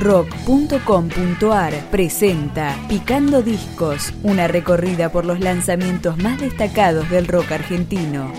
rock.com.ar 0.00 1.74
presenta 1.90 2.76
Picando 2.88 3.42
Discos, 3.42 4.12
una 4.22 4.48
recorrida 4.48 5.12
por 5.12 5.26
los 5.26 5.40
lanzamientos 5.40 6.16
más 6.16 6.40
destacados 6.40 7.08
del 7.10 7.28
rock 7.28 7.52
argentino. 7.52 8.32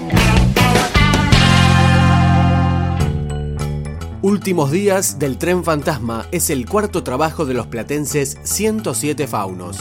Últimos 4.23 4.71
días 4.71 5.19
del 5.19 5.37
tren 5.37 5.63
fantasma 5.63 6.27
es 6.31 6.49
el 6.49 6.67
cuarto 6.67 7.03
trabajo 7.03 7.45
de 7.45 7.53
los 7.53 7.67
platenses 7.67 8.37
107 8.43 9.27
Faunos. 9.27 9.77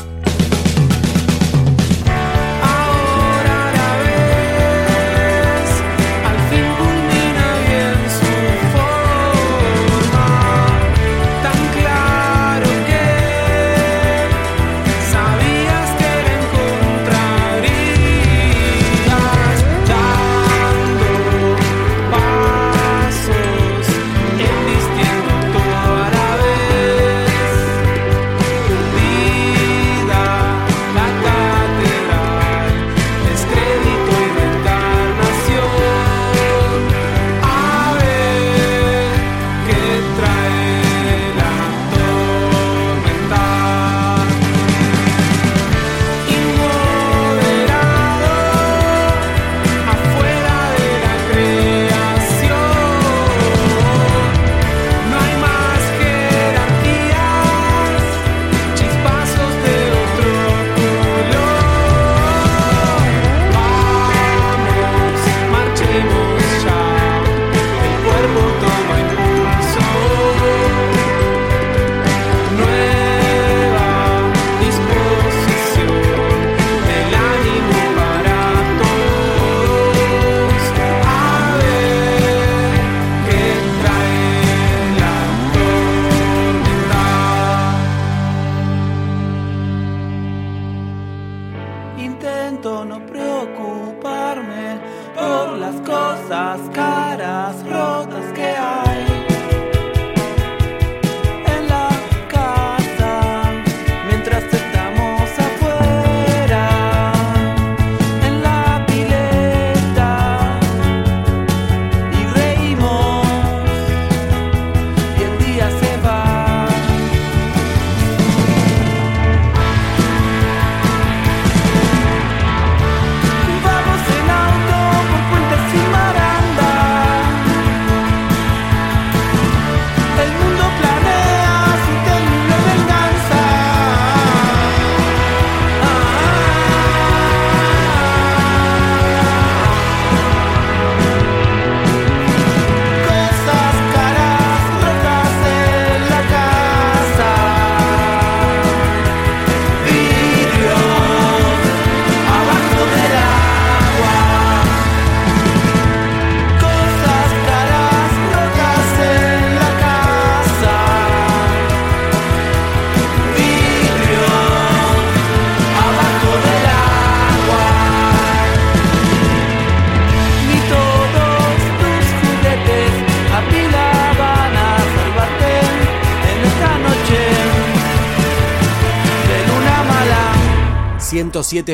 Intento 92.00 92.84
no 92.84 93.04
preocuparme 93.06 94.80
por 95.14 95.58
las 95.58 95.74
cosas 95.82 96.58
caras, 96.72 97.56
rotas 97.66 98.32
que 98.32 98.42
hay. 98.42 99.09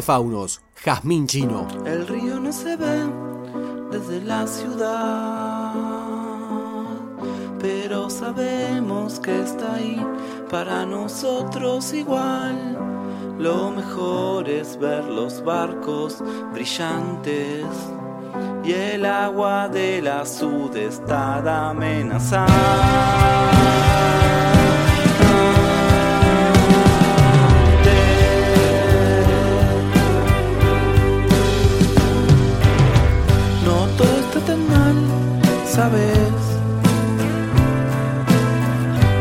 Faunos, 0.03 0.61
Jazmín 0.85 1.27
Chino. 1.27 1.67
El 1.87 2.07
río 2.07 2.39
no 2.39 2.53
se 2.53 2.77
ve 2.77 3.07
desde 3.91 4.21
la 4.23 4.47
ciudad, 4.47 5.73
pero 7.59 8.11
sabemos 8.11 9.19
que 9.19 9.41
está 9.41 9.77
ahí 9.77 9.99
para 10.51 10.85
nosotros 10.85 11.95
igual. 11.95 12.77
Lo 13.39 13.71
mejor 13.71 14.47
es 14.49 14.79
ver 14.79 15.05
los 15.05 15.43
barcos 15.43 16.23
brillantes 16.53 17.65
y 18.63 18.73
el 18.73 19.07
agua 19.07 19.69
de 19.69 20.03
la 20.03 20.27
amenazada. 34.53 35.67
sabes. 35.67 36.57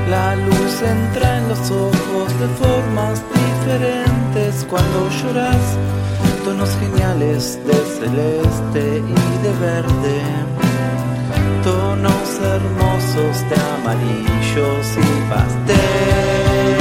La 0.09 0.35
luz 0.35 0.81
entra 0.81 1.37
en 1.39 1.49
los 1.49 1.71
ojos 1.71 2.27
de 2.39 2.47
formas 2.61 3.21
diferentes 3.33 4.65
cuando 4.69 5.09
lloras. 5.09 5.63
Tonos 6.43 6.69
geniales 6.79 7.59
de 7.65 7.73
celeste 7.99 8.99
y 8.99 9.43
de 9.43 9.53
verde. 9.59 10.21
Tonos 11.63 12.29
hermosos 12.53 13.35
de 13.49 13.55
amarillos 13.75 14.87
y 14.97 15.29
pastel. 15.29 16.74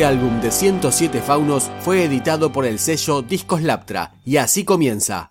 Este 0.00 0.06
álbum 0.06 0.40
de 0.40 0.50
107 0.50 1.20
faunos 1.20 1.70
fue 1.80 2.04
editado 2.04 2.50
por 2.50 2.64
el 2.64 2.78
sello 2.78 3.20
Discos 3.20 3.60
Laptra 3.60 4.12
y 4.24 4.38
así 4.38 4.64
comienza. 4.64 5.30